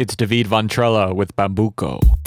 [0.00, 2.19] It's David Ventrella with Bambuco.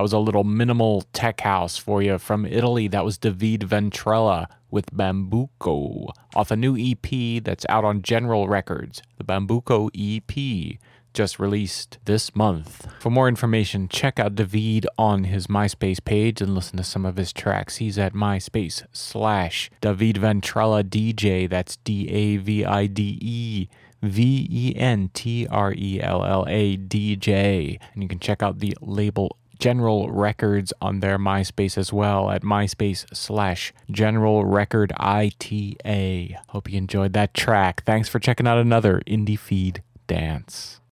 [0.00, 2.88] That was a little minimal tech house for you from Italy.
[2.88, 9.02] That was David Ventrella with Bambuco off a new EP that's out on General Records.
[9.18, 10.78] The Bambuco EP
[11.12, 12.86] just released this month.
[12.98, 17.18] For more information, check out David on his MySpace page and listen to some of
[17.18, 17.76] his tracks.
[17.76, 21.46] He's at MySpace slash David Ventrella DJ.
[21.46, 23.68] That's D A V I D E
[24.02, 27.78] V E N T R E L L A DJ.
[27.92, 32.42] And you can check out the label General Records on their MySpace as well at
[32.42, 36.38] MySpace slash General Record ITA.
[36.48, 37.84] Hope you enjoyed that track.
[37.84, 40.79] Thanks for checking out another IndieFeed Dance.